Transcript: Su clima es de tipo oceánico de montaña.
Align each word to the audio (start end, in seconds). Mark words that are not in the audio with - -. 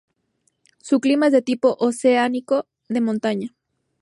Su 0.81 0.99
clima 0.99 1.27
es 1.27 1.31
de 1.31 1.43
tipo 1.43 1.77
oceánico 1.79 2.65
de 2.89 3.01
montaña. 3.01 3.53